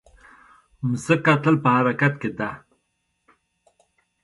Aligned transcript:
مځکه 0.87 1.33
تل 1.43 1.55
په 1.63 1.69
حرکت 1.75 2.13
کې 2.21 2.29
ده. 2.37 2.49